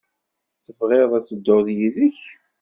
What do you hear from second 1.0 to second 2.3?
ad dduɣ yid-k?